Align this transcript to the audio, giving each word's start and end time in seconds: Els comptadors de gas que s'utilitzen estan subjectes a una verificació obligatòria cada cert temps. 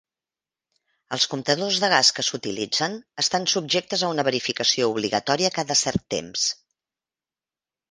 Els 1.17 1.27
comptadors 1.33 1.77
de 1.83 1.89
gas 1.93 2.09
que 2.19 2.25
s'utilitzen 2.29 2.97
estan 3.25 3.47
subjectes 3.55 4.07
a 4.07 4.11
una 4.15 4.27
verificació 4.31 4.91
obligatòria 4.95 5.55
cada 5.61 5.81
cert 5.85 6.09
temps. 6.17 6.51